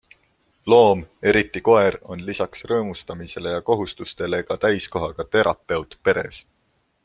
Loom, 0.71 1.03
eriti 1.31 1.61
koer, 1.67 1.97
on 2.15 2.23
lisaks 2.29 2.65
rõõmustamisele 2.71 3.53
ja 3.57 3.61
kohustustele 3.69 4.43
ka 4.51 4.59
täiskohaga 4.67 5.31
terapeut 5.37 5.97
peres. 6.09 6.45